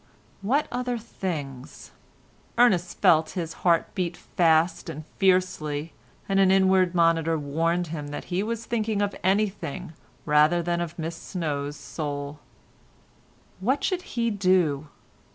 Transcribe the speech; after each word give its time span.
What 0.41 0.67
other 0.71 0.97
things? 0.97 1.91
Ernest 2.57 2.99
felt 3.01 3.29
his 3.37 3.53
heart 3.61 3.93
beat 3.93 4.17
fast 4.17 4.89
and 4.89 5.05
fiercely, 5.19 5.93
and 6.27 6.39
an 6.39 6.49
inward 6.49 6.95
monitor 6.95 7.37
warned 7.37 7.85
him 7.93 8.07
that 8.07 8.23
he 8.33 8.41
was 8.41 8.65
thinking 8.65 9.03
of 9.03 9.15
anything 9.23 9.93
rather 10.25 10.63
than 10.63 10.81
of 10.81 10.97
Miss 10.97 11.15
Snow's 11.17 11.75
soul. 11.75 12.39
What 13.59 13.83
should 13.83 14.01
he 14.17 14.31
do? 14.31 14.87